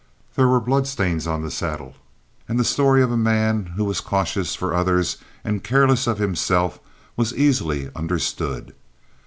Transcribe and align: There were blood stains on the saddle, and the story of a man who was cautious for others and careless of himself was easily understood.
There 0.35 0.47
were 0.47 0.59
blood 0.59 0.87
stains 0.87 1.27
on 1.27 1.43
the 1.43 1.51
saddle, 1.51 1.93
and 2.49 2.59
the 2.59 2.63
story 2.65 3.03
of 3.03 3.11
a 3.11 3.15
man 3.17 3.73
who 3.75 3.85
was 3.85 4.01
cautious 4.01 4.55
for 4.55 4.73
others 4.73 5.17
and 5.43 5.63
careless 5.63 6.07
of 6.07 6.17
himself 6.17 6.79
was 7.15 7.35
easily 7.35 7.91
understood. 7.95 8.73